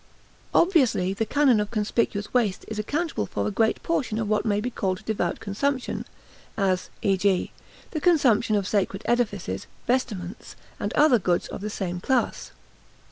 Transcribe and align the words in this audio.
Obviously, 0.55 1.13
the 1.13 1.27
canon 1.27 1.59
of 1.59 1.69
conspicuous 1.69 2.33
waste 2.33 2.65
is 2.67 2.79
accountable 2.79 3.27
for 3.27 3.45
a 3.45 3.51
great 3.51 3.83
portion 3.83 4.17
of 4.17 4.27
what 4.27 4.47
may 4.47 4.59
be 4.59 4.71
called 4.71 5.05
devout 5.05 5.39
consumption; 5.39 6.05
as, 6.57 6.89
e.g., 7.03 7.51
the 7.91 8.01
consumption 8.01 8.55
of 8.55 8.67
sacred 8.67 9.03
edifices, 9.05 9.67
vestments, 9.85 10.55
and 10.79 10.91
other 10.93 11.19
goods 11.19 11.47
of 11.49 11.61
the 11.61 11.69
same 11.69 11.99
class. 11.99 12.51